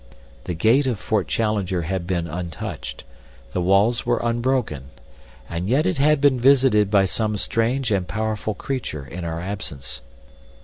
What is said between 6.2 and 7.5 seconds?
visited by some